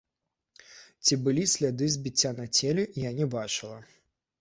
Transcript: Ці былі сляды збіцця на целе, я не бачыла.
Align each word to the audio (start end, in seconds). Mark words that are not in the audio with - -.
Ці 1.05 1.13
былі 1.27 1.45
сляды 1.53 1.91
збіцця 1.99 2.35
на 2.41 2.49
целе, 2.57 2.83
я 3.07 3.15
не 3.23 3.33
бачыла. 3.39 3.79